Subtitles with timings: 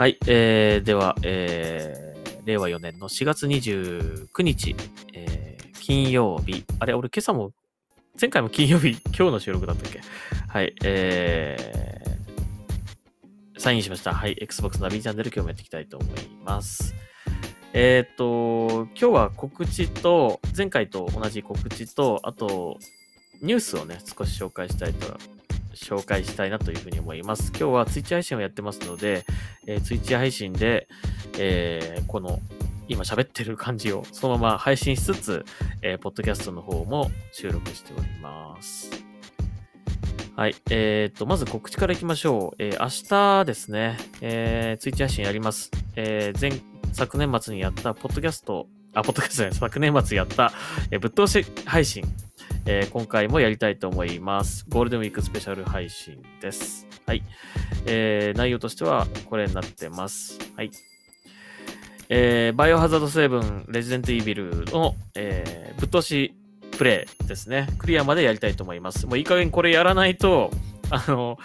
[0.00, 4.74] はい、えー、では、えー、令和4年の4月29日、
[5.12, 6.64] えー、金曜日。
[6.78, 7.52] あれ、俺今朝も、
[8.18, 10.00] 前回も金曜日、 今日の収録だったっけ？
[10.48, 14.14] はい、えー、サインしました。
[14.14, 16.10] はい、Xbox ナビチャンネル今日もやっていきたいと思い
[16.46, 16.94] ます。
[17.74, 22.78] えっ、と、今日は告知と、前回と同じ告知と、あと、
[23.42, 25.18] ニュースをね、少し紹介したいと、
[25.84, 27.48] 紹介したいなというふうに思います。
[27.50, 29.24] 今日は Twitch 配信をやってますので、
[29.66, 30.88] えー、Twitch 配信で、
[31.38, 32.40] えーこの、
[32.88, 35.44] 今喋ってる感じをそのまま配信しつつ、
[35.82, 38.90] えーポッドキャストの方も収録しております。
[40.36, 40.54] はい。
[40.70, 42.62] えっ、と、まず告知からいきましょう。
[42.62, 45.70] えー明日ですね、えー、Twitch 配信やります。
[45.96, 46.60] えー前、
[46.92, 50.52] 昨年末にやったポッドキャスト、あ、ポッドキャストじゃない、昨年末やった、
[50.90, 52.04] えーぶっ通し配信、
[52.66, 54.64] えー今回もやりたいと思います。
[54.68, 56.86] ゴールデンウィークスペシャル配信です。
[57.06, 57.22] はい。
[57.86, 60.38] えー内容としてはこれになってます。
[60.56, 60.70] はい。
[62.08, 66.34] えーバイオハザード7、レジデントイービルの、えーぶっ通し
[66.76, 67.68] プレイですね。
[67.78, 69.06] クリアまでやりたいと思います。
[69.06, 70.50] もういい加減これやらないと、
[70.90, 71.38] あの、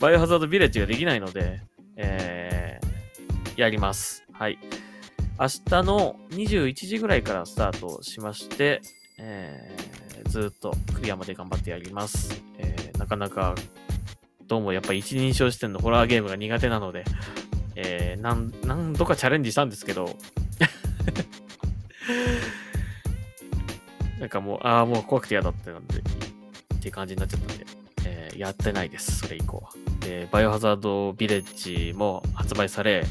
[0.00, 1.60] バイオハザードビレッジができないので、
[1.96, 2.88] えー
[3.60, 4.24] やります。
[4.32, 4.58] はい。
[5.40, 8.80] 明日の21時ぐらいからスタートしまして、
[9.18, 12.42] えーずっとクリアまで頑張ってやります。
[12.58, 13.54] えーなかなか、
[14.48, 17.04] どうもやっぱ一人称視点のホラーゲームが苦手なので、
[17.76, 20.16] えー何何度かチャレンジしたんですけど、
[24.20, 26.02] なんかもう、ああ、もう怖くて嫌だってなんで、っ
[26.80, 27.66] ていう感じになっちゃったんで、
[28.06, 29.70] えーやってないです、それ以降は。
[30.00, 33.04] で、バイオハザードビレッジも発売され、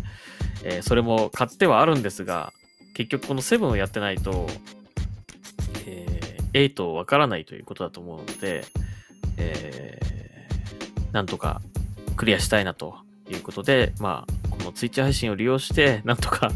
[0.63, 2.51] えーそれも買ってはあるんですが、
[2.94, 4.47] 結局この7をやってないと、
[6.66, 8.66] 8わからないということだと思うので、
[9.38, 10.07] えー
[11.13, 11.62] なんとか
[12.16, 12.97] クリアしたいなと
[13.29, 16.51] いうことで、まあ、このツイッチ配信を利用して、なんとか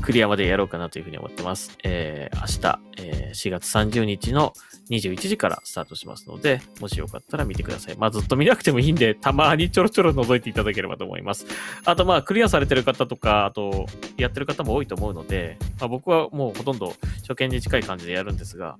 [0.00, 1.76] クリアまでやろうかなというふうに思ってます。
[1.84, 4.54] えー明日、えー4月30日の
[4.90, 7.96] 21時からスタートしますので、もしよかったら見てください。
[7.96, 11.46] まあ、ずっと見なくてもいいんで、たまにちょろちょろ覗いていただければと思います。
[11.84, 18.78] あと、まあ、クリアされてる方とか、あと、やってる方も多いと思うので、まあ、僕はもうほとんど初見に近い感じでやるんですが、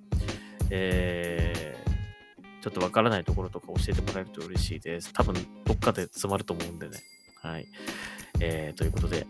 [0.71, 1.77] えー
[2.67, 5.13] ちょっとわからないところとか教えてもらえると嬉しいです。
[5.13, 5.35] 多分、
[5.65, 6.99] どっかで詰まると思うんでね。
[7.41, 7.69] はい。
[8.41, 9.25] えーということで、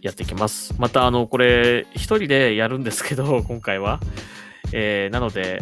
[0.00, 0.74] やっていきます。
[0.78, 4.00] また、あの、これ、一人でやるんですけど、 今回は。
[4.72, 5.60] えーなので、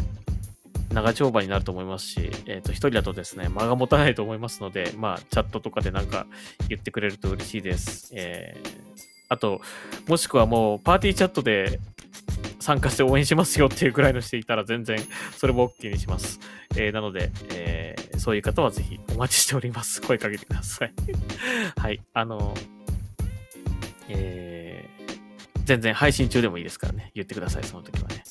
[0.93, 6.29] 長丁場になると思いますし、えっ、と、一人だとですね、間が持たないと思いますので、まあ、チャットとかでなんか
[6.69, 8.13] 言ってくれると嬉しいです。
[8.15, 8.83] えー
[9.29, 9.63] あと、
[10.07, 11.81] もしくはもう、パーティーチャットで
[12.63, 14.97] 参加して応援しますよっていうくらいのしていたら、全然、
[15.37, 16.39] それも OK にします。
[16.77, 20.01] えーなので、えーそういう方はぜひお待ちしております。
[20.01, 20.93] 声かけてください。
[21.77, 22.01] はい。
[22.15, 22.55] あの、
[24.09, 25.13] えー
[25.65, 27.11] 全然配信中でもいいですからね。
[27.15, 28.23] 言ってください、その時はね。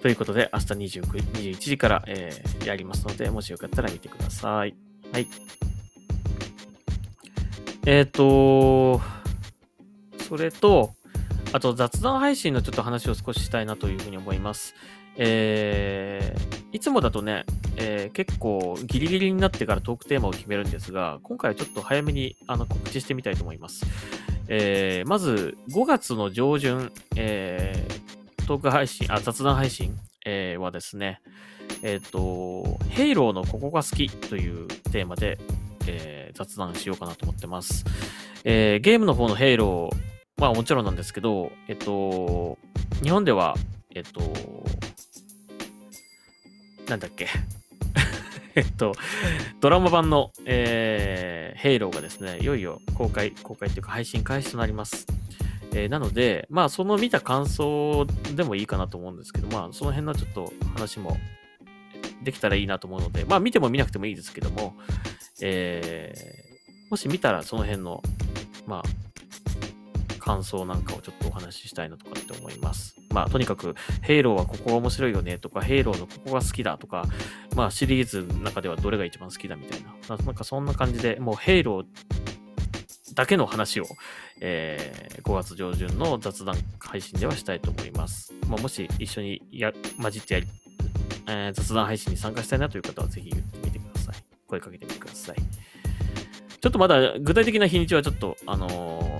[0.00, 0.66] ということで、明日
[1.00, 1.02] 29
[1.32, 4.74] 21時から、えーやりますので、もしよかったら見てください。
[5.12, 5.28] はい。
[7.84, 9.00] えっ、と、
[10.26, 10.95] それと、
[11.56, 14.74] あと雑談配信のちょっと話を少ししたいなというふうに思います。
[15.16, 17.46] えーいつもだとね、
[17.78, 23.86] えー結構ギリギリになってからトークテーマを決めるんですが、今回はちょっと早めにあの告知してみたいと思います。
[24.48, 29.96] えーまず5月の上旬、えートーク配信、あ、雑談配信、
[30.26, 31.22] えーはですね、
[31.82, 35.38] えっ、と、ヘイローのここが好きというテーマで、
[35.86, 37.86] えー雑談しようかなと思ってます。
[38.44, 42.58] えーゲームの方のヘイロー、まあもちろんなんですけど、えっと、
[43.02, 43.54] 日本では、
[43.94, 44.20] えっと、
[46.88, 47.28] なんだっけ。
[48.54, 48.92] えっと、
[49.60, 55.06] ドラマ版の、えーヘイローがですね、いよいよ公開、公開というか配信開始となります。
[55.72, 61.16] えーなので、まあ、その見た感想でもいいかなと思うんですけど、まあ、その辺のちょっと話も
[62.22, 64.76] できたらいいなと思うので、まあ、見ても見なくてもいいですけども、
[65.40, 66.46] えー
[66.88, 68.00] もし見たらその辺の、
[68.64, 68.82] まあ、
[70.26, 72.96] 感想なんかをちょっとお話ししたいなとかって思います。
[73.10, 77.04] まあ、とにかく、ヘイローはここが面白いよねとか、ヘイローのここが好きだとか、
[77.54, 81.84] まあ、シリーズの中ではどれが一番好きだみたいな、なんかそんな感じで、もうヘイロー
[83.14, 83.86] だけの話を、
[84.40, 88.32] えー5月上旬の雑談配信ではしたいと思います。
[88.48, 90.46] まあ、もし一緒にや混じってやり、
[91.26, 94.16] えー雑談配信に参加したいなという方はぜひ言ってみてください。
[94.46, 95.36] 声かけてみてください。
[95.36, 98.68] ちょっとまだ具体的な日にちはちょっと、あの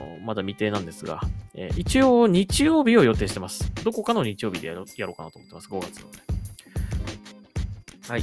[0.02, 1.20] ーまだ未定なんですが、
[1.54, 3.72] えー一応日曜日を予定してます。
[3.84, 5.68] どこかの日曜日でやろうかなと思ってます。
[5.68, 6.18] 5月のね。
[8.08, 8.22] はい。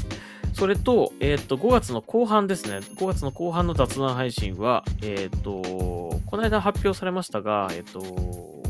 [0.53, 2.77] それと、えっ、と、5月の後半ですね。
[2.95, 8.63] 5月の後半の雑談配信は、えっ、と、この間発表されましたが、えっ、と、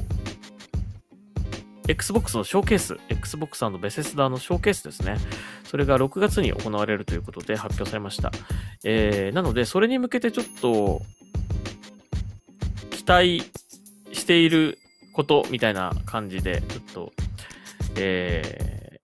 [1.88, 5.18] Xbox のショーケース、Xbox ベセスダーのショーケースですね。
[5.66, 8.32] それが6月に行われるということで発表されました。
[8.86, 11.02] えー、なので、それに向けてちょっと、
[13.04, 13.52] 期待
[14.14, 14.80] している
[15.12, 17.14] ことみたいな感じで、ちょっと、
[17.98, 18.98] え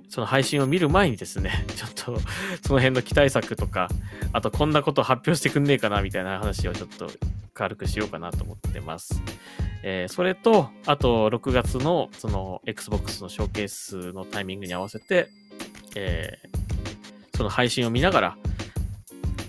[0.00, 2.18] ー、その配信を見る前にですね、 ちょっと、
[2.66, 3.88] その辺の期待作とか、
[4.32, 7.10] あとこんなこと発表してくんねえかなみたいな話をちょっと
[7.52, 9.20] 軽くしようかなと思ってます。
[9.82, 15.28] えー、それと、あと6月のその Xbox のショーケースのタイミングに合わせて、
[15.94, 18.38] えー、その配信を見ながら、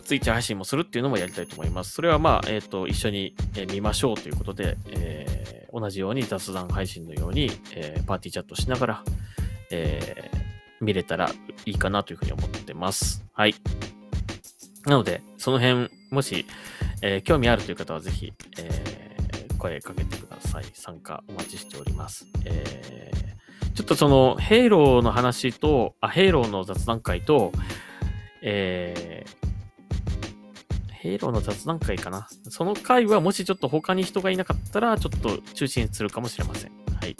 [0.07, 1.92] ツイッチ配信もするっていうのもやりたいと思います。
[1.92, 3.36] それはまあ、えっ、ー、と、一緒に
[3.69, 9.04] 見ましょうということで、えー、同じように雑談配信のように、え、パーティーチャットしながら、
[9.69, 10.31] え、
[10.80, 11.30] 見れたら
[11.65, 13.25] いいかなというふうに思ってます。
[13.33, 13.56] はい。
[14.86, 16.45] なので、その辺、もし、
[17.01, 19.18] え、興味あるという方はぜひ、え、
[19.59, 20.63] 声かけてください。
[20.74, 22.25] 参加お待ちしております。
[22.45, 27.51] えー、ちょっとその、ヘイローの話と、あ、ヘイローの雑談会と、
[28.42, 29.46] えー、
[31.07, 32.27] ヘイローの雑談会かな。
[32.50, 36.71] その回はもしちょっと他に人がいなかったら、ちょっと中心するかもしれません。
[37.00, 37.15] はい。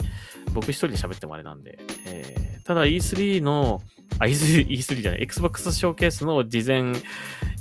[0.52, 1.78] 僕一人で喋ってもあれなんで。
[2.04, 3.80] えー、ただ E3 の、
[4.18, 6.92] あ、E3, E3 じゃない、Xbox ショーケースの事前、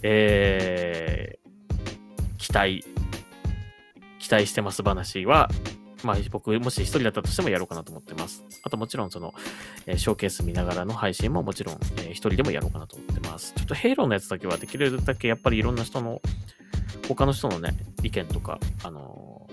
[0.03, 2.83] えー、期待、
[4.19, 5.49] 期待してます話は、
[6.03, 8.43] まあ僕もし一人だったとしてもやろうかなと思ってます。
[8.63, 9.33] あともちろんその、
[9.85, 13.53] えー、ショーケース見ながらの配信ももちろん、えー、一人でもやろうかなと思ってます。
[13.55, 16.21] ちょっとヘイローのやつだけはできるだけやっぱりいろんな人の、
[17.07, 17.73] 他の人のね、
[18.03, 19.47] 意見とか、あの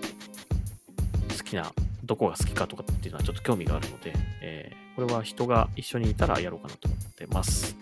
[1.29, 1.73] ー、好きな、
[2.05, 4.13] どこが好きかとかっていうのはちょっと興味があるので、
[4.43, 7.77] えー、これは人が一緒にいたらやろうかなと思ってます。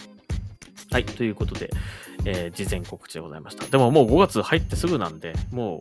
[0.90, 1.70] はい、ということで、
[2.26, 3.64] えー、事前告知でございました。
[3.66, 5.80] でももう5月入ってすぐなんで、もう、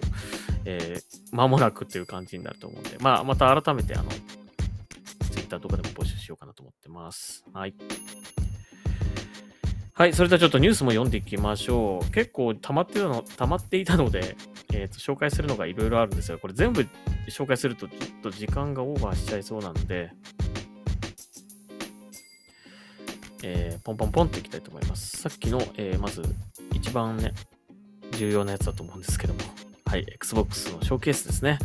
[0.66, 4.10] えー、間もなくっていう感じになると思うんで、まあ、また改めて、あの、
[5.32, 7.44] Twitter とかでも募集しようかなと思ってます。
[7.54, 7.76] はい。
[9.94, 12.12] はい、それではちょっとニュースも読んでいきましょう。
[12.12, 14.36] 結構溜まってるの、溜まっていたので、
[14.74, 16.88] えっ、ー、と、紹介するのがいろいろあるんですが、これ全部
[17.30, 20.12] 紹介するとちょっと時間がオーバーしちゃいそうなんで、
[23.44, 25.18] えー、ポンポンポンっていきたいと思います。
[25.18, 26.24] さっきの、えー、まず、
[26.74, 27.34] 一番ね、
[28.18, 29.40] 重要なやつだと思うんですけども、
[29.92, 31.60] はい、Xbox のショーケースですね。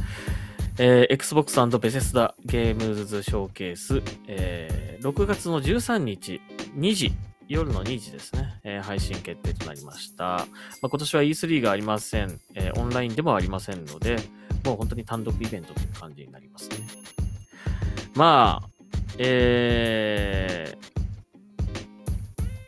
[0.79, 6.41] えー、Xbox& ベセスダゲームズショーケース、えー、6月の13日、
[6.77, 7.13] 2時、
[7.47, 10.25] 夜の2時ですね、えー、配信決定となりました。
[10.25, 14.17] まあ、今年は E3 がありません、えー、オンラインでもありませんので、
[14.65, 16.79] もう本当に単独イベントという感じになりますね。
[18.17, 18.69] まあ、
[19.19, 21.63] えー、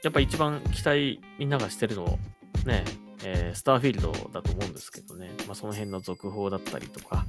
[0.05, 2.19] やっぱ一番期待みんながしてるのを
[2.65, 2.85] ね、
[3.25, 7.25] えー、スターフィールドだと思うんですけどね、まあ、その辺の続報だったりとか、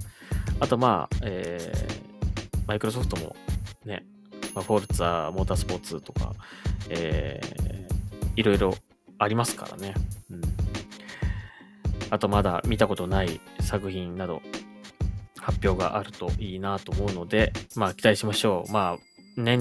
[0.59, 3.35] あとまあ、えー、マイクロソフトも
[3.85, 4.05] ね、
[4.53, 6.33] まあ、フォルツァ、モータースポーツとか、
[6.89, 8.75] えー、いろいろ
[9.17, 9.93] ありますからね。
[10.29, 10.41] うん。
[12.09, 14.41] あとまだ見たことない作品など、
[15.37, 18.71] 発表があるといいなと思うので、まあ期待しましょう。
[18.71, 18.97] まあ、
[19.37, 19.59] 年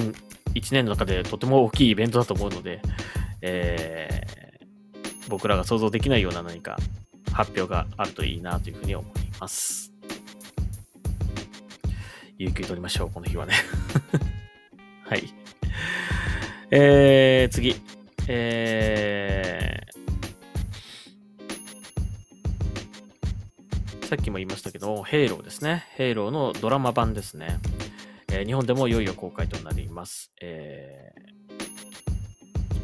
[0.55, 2.81] 1年の中でとても大きいイベントだと思うので、
[3.43, 4.48] えー、
[5.29, 6.79] 僕らが想像できないような何か
[7.33, 9.93] 発表があるといいなというふうに思います。
[12.39, 13.55] 有給取りましょう、この日はね。
[15.05, 15.25] はい。
[16.71, 17.75] えー、次。
[18.31, 25.87] えー、さっきも言いましたけど、ヘイローですね。
[25.95, 27.59] ヘイローのドラマ版ですね。
[28.31, 30.31] えー、日本でもいよいよ公開となります。
[30.41, 31.38] えー、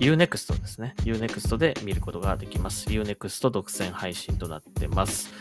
[0.01, 0.95] Unext ですね。
[1.05, 2.89] Unext で見ることができます。
[2.89, 5.33] Unext 独占配信となってます。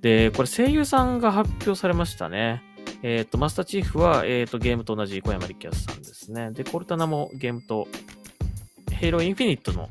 [0.00, 2.62] で、これ声優さんが発表されましたね。
[3.02, 6.50] えっ、ー、と、マスターチーフは、えっ、ー、と、ゲームと同じ小山力也さんですね。
[6.52, 7.86] で、コルタナもゲームと、
[8.90, 9.90] ヘイローインフィニットの、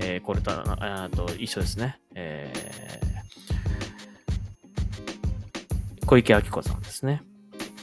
[0.00, 1.98] えー、コルタナと一緒ですね。
[2.14, 7.22] えー、小池晃子さんですね。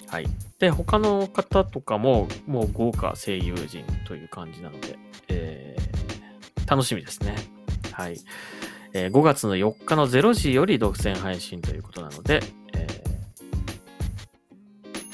[0.08, 0.28] はい。
[0.60, 4.98] で、他の方とかも、もう豪華声優陣という感じなので、
[5.30, 7.36] えー、楽しみですね。
[7.92, 8.18] はい。
[8.94, 12.42] えー、5月の4日の0時より独占配信ということなので、
[12.74, 12.90] えー、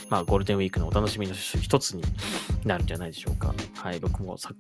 [0.10, 2.04] まあ、ゴールデンウィークのお楽しみの一つに
[2.66, 3.54] なるんじゃないでしょうか。
[3.76, 4.00] はい。
[4.00, 4.52] 僕もさ、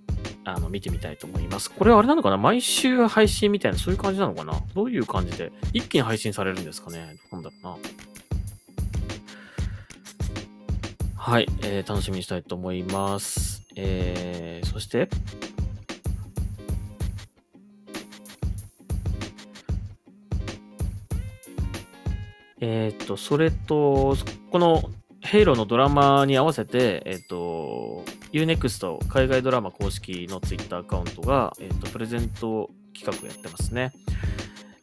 [0.45, 1.71] あの、見てみたいと思います。
[1.71, 2.37] これはあれなのかな？
[2.37, 4.59] 毎週配信みたいな、そういう感じなのかな？
[4.73, 7.17] どういう感じで、一気に配信されるんですかね？
[7.31, 7.77] なんだろうな。
[11.15, 13.52] はい、えー、楽しみにしたいと思います。
[13.75, 15.09] えー、そして、
[22.61, 24.15] えっ、と、それと、
[24.51, 24.83] この
[25.21, 33.91] ヘイローのドラマに合わせて、えっ、ー、と、UNEXT 海外ドラマ公式のツイッターアカウントが、えっ、ー、と、プレゼント企画やってますね。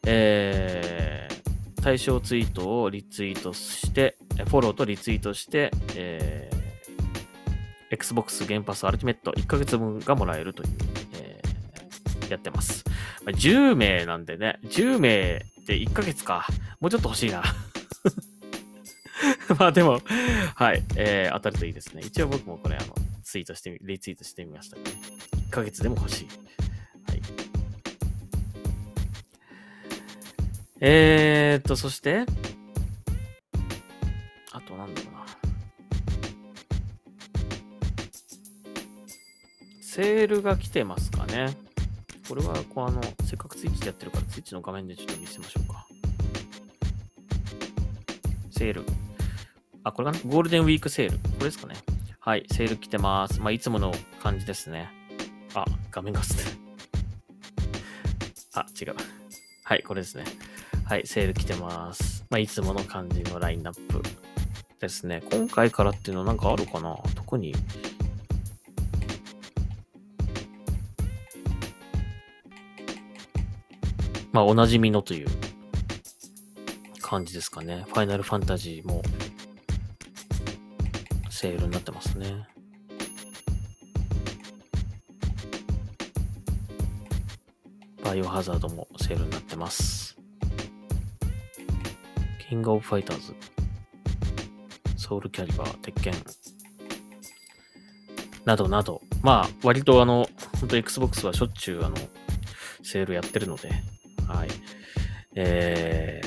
[0.05, 6.60] えー、対象ツイートをリツイートして、フォローとリツイートして、えー、
[7.91, 10.69] Xbox ゲームパスアルティメット1ヶ月分がもらえるという、
[11.13, 12.83] えー、やってます。
[13.25, 16.47] 10名なんでね、10名で1ヶ月か。
[16.79, 17.43] もうちょっと欲しいな。
[19.59, 20.01] まあでも、
[20.55, 22.01] はい、えー、当たるといいですね。
[22.05, 24.83] 一応僕もこれ、あの、ツイートしてみ、リツイートしてみましたね。
[25.47, 26.27] 1ヶ月でも欲しい。
[26.27, 27.21] はい。
[30.79, 32.25] えーっと、そして、
[34.51, 35.50] あとなんだろうな。
[39.93, 41.53] セールが来てますかね。
[42.29, 45.85] これは、こう、あの、せっかくツイッチでやってるから、ツイッチの画面でちょっと見せましょうか。
[48.51, 48.85] セール。
[49.83, 51.17] あ、これがね、ゴールデンウィークセール。
[51.17, 51.75] これですかね。
[52.21, 53.41] はい、セール来てます。
[53.41, 53.93] まあ、いつもの
[54.23, 54.87] 感じですね。
[55.55, 56.57] あ、画面がすってる。
[58.53, 58.95] あ、違う。
[59.65, 60.23] はい、これですね。
[60.85, 62.25] はい、セール来てます。
[62.29, 64.01] まあ、いつもの感じのラインナップ
[64.79, 65.21] ですね。
[65.29, 66.97] 今回からっていうのなんかあるかな？
[67.13, 67.53] 特に。
[74.31, 75.27] まあ、おなじみのという
[77.01, 77.83] 感じですかね。
[77.87, 79.01] ファイナルファンタジーも
[81.29, 82.47] セールになってますね。
[88.03, 90.17] バイオハザードもセールになってます。
[92.47, 93.33] キングオブファイターズ、
[94.97, 96.13] ソウルキャリバー、鉄拳、
[98.45, 100.27] などなど、まあ、割とあの、
[100.59, 101.95] 本当 Xbox はしょっちゅうあの、
[102.83, 103.71] セールやってるので、
[104.31, 104.49] はい。
[105.35, 106.21] え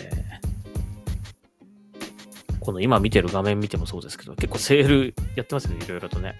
[2.53, 6.35] ー、この今見てる画面見てもそうですけど、結構セールやってますよね、いろいろとね。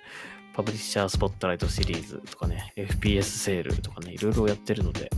[0.55, 5.11] パブリッシャースポットライトシリーズとかね、FPS セールとかね、いろいろやってるので、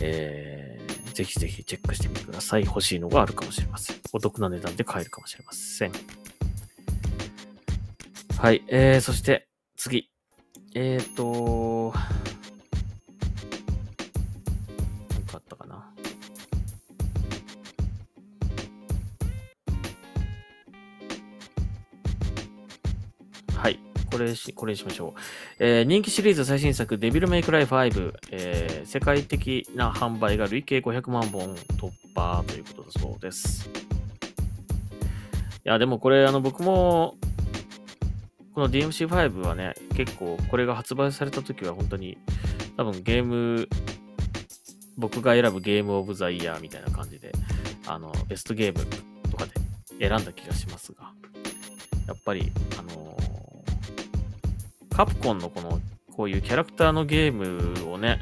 [0.00, 2.64] えー、ぜひぜひチェックしてみてください。
[2.64, 3.96] 欲しいのがあるかもしれません。
[4.12, 5.92] お得な値段で買えるかもしれません。
[8.36, 10.10] はい、えー、そして次。
[10.74, 11.92] えっ、ー、と、
[24.12, 25.20] これし、これにしましょう。
[25.58, 33.70] えー、人気シリーズ最新作、デビルメイクライフ5、えー、世界的な販売が累計500万本突破ということだそうです。
[35.64, 37.16] いや、でもこれ、あの、僕も、
[38.54, 42.18] この DMC5 はね、結構、これが発売された時は本当に、
[42.76, 43.66] 多分ゲーム、
[44.98, 47.32] 僕が選ぶゲームオブザイヤーみたいな感じで、
[47.86, 48.84] あの、ベストゲーム
[49.30, 49.52] とかで
[50.06, 51.14] 選んだ気がしますが、
[52.06, 52.91] やっぱり、あの
[54.92, 55.80] カプコンのこの、
[56.14, 58.20] こういうキャラクターのゲームをね、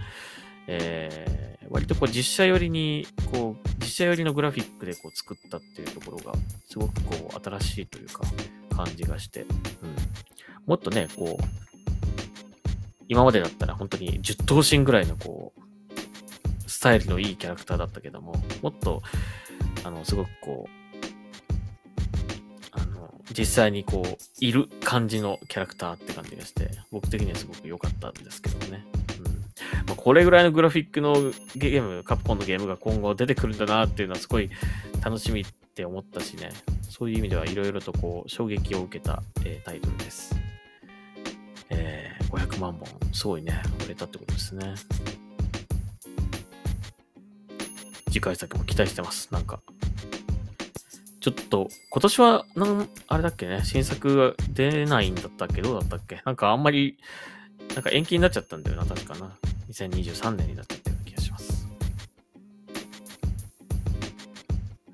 [0.66, 6.32] えー、割とこう実写寄りに、こう、実写寄りのグラフィックでこう作ったっていうところが、
[6.68, 8.22] すごくこう、新しいというか、
[8.70, 9.48] 感じがして、うん。
[10.66, 11.44] もっとね、こう、
[13.08, 19.02] 今までだったら本当に10頭身ぐらいのこう、スタイルのいいキャラクターだったけども、もっと、
[19.84, 20.79] あの、すごくこう、
[23.36, 28.84] 実際にこう、いる感じのキャラクターって感じがして、僕的にはすごく良かったんですけどね。
[29.24, 29.40] うん
[29.86, 31.14] まあ、これぐらいのグラフィックの
[31.56, 34.50] ゲーム、カプコンのゲームが今後出てくるんだなっていうのはすごい
[35.02, 35.44] 楽しみっ
[35.74, 36.50] て思ったしね、
[36.88, 40.34] そういう意味ではいろいろとこう、衝撃を受けた、えー、タイトルです。
[41.70, 44.74] えー、500万本、すごいね、売れたってことですね。
[48.10, 49.28] 次回作も期待してます。
[49.32, 49.60] なんか、
[51.20, 56.22] ちょっと、今年は、なん、あれだっけね、新作が出ないんだったっけどうだったっけ？
[56.24, 56.96] なんかあんまり、
[57.74, 59.36] なんか延期になっちゃったんだよな、確かな。
[59.70, 61.68] 2023年になっちゃったような気がします。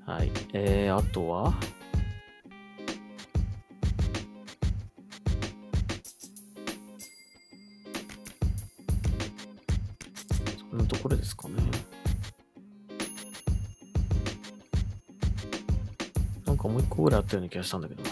[0.05, 0.31] はい。
[0.53, 1.53] えー、あとは、
[16.47, 18.09] なんかもう一個ぐらいあったような気がしたんだけどな。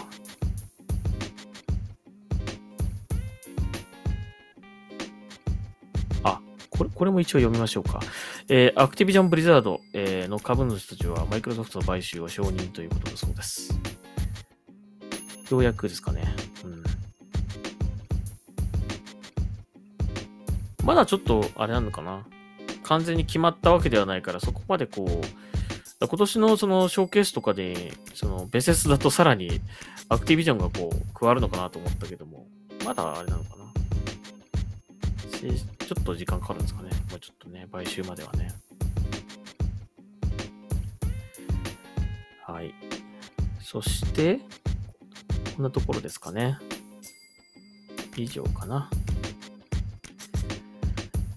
[6.22, 8.00] あ、これ、これも一応読みましょうか。
[8.48, 13.70] えー、アクティビジョン・ブリザード、えー、の株主たちはマイクロソフトの買収を承認ということだそうです。
[15.50, 16.22] ようやくですかね。
[16.62, 16.84] うん。
[20.84, 22.26] まだちょっと、あれなのかな。
[22.82, 25.45] 完全に決まったわけではないから、そこまでこう、
[26.08, 29.60] 今年のそのショーケースとかで、そのベセスだとさらに
[30.08, 32.46] アクティビジョンがこう加わるのかなと思ったけども、
[32.84, 33.66] まだあれなのかな。
[35.86, 36.90] ちょっと時間かかるんですかね。
[37.10, 38.52] もうちょっとね、買収まではね。
[42.44, 42.74] はい。
[43.60, 44.40] そして、
[45.56, 46.58] こんなところですかね。
[48.16, 48.90] 以上かな。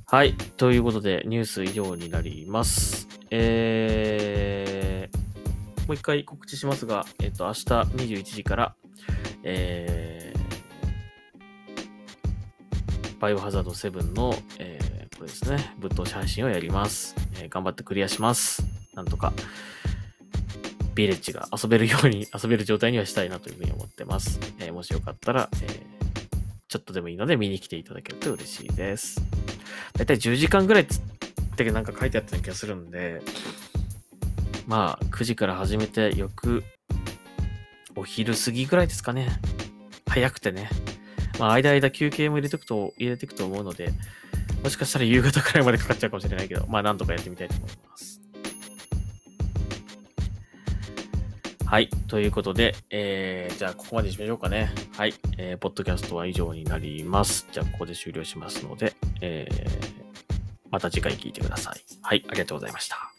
[0.06, 0.34] はい。
[0.34, 3.08] ということで、ニュース以上になります。
[3.32, 3.69] えー、
[5.90, 8.76] もう一回告知しますが、えっ、と、明日21時から、
[9.42, 17.16] えー、バイオハザード7の、えー、これですね、ぶっ通し配信をやります。
[17.42, 18.64] えー、頑張ってクリアします。
[18.94, 19.34] なんとか、
[20.94, 24.40] ビレッジが遊べるように、 遊べる状態にはしたいなというふうに思ってます。
[24.60, 25.70] えー、もしよかったら、えー、
[26.68, 29.20] ちょっとでもいいので見に来ていただけると嬉しいです。
[29.94, 31.02] だいたい10時間ぐらいつっ
[31.56, 33.24] てなんか書いてあったような気がするんで、
[34.70, 36.64] まあ、9時から始めて、翌、
[37.96, 39.28] お昼過ぎぐらいですかね。
[40.08, 40.70] 早くてね。
[41.40, 43.92] まあ、間間休憩も入れてくと、入れてくと思うので、
[44.64, 48.22] もしかしたら夕方くらいまでかかっちゃうかもしれないけど、まあ、なんとかやってみたいと思います。
[51.66, 51.90] はい。
[52.08, 54.72] ということで、えー、じゃあ、ここまでにしましょうかね。
[54.96, 55.16] はい。
[55.40, 57.48] えー、ポッドキャストは以上になります。
[57.52, 59.68] じゃあ、ここで終了しますので、えー、
[60.70, 61.82] また次回聞いてください。
[62.04, 62.24] はい。
[62.30, 63.19] ありがとうございました。